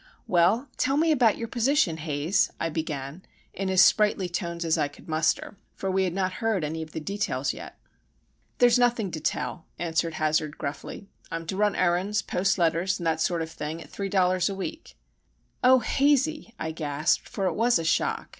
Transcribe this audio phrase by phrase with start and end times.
[0.25, 3.21] "Well, tell me about your position, Haze," I began,
[3.53, 6.91] in as sprightly tones as I could muster; for we had not heard any of
[6.93, 7.77] the details yet.
[8.57, 11.07] "There's nothing to tell," answered Hazard, gruffly.
[11.29, 14.55] "I'm to run errands, post letters, and that sort of thing, at three dollars a
[14.55, 14.95] week."
[15.63, 18.29] "Oh, Hazey!" I gasped, for it was a shock.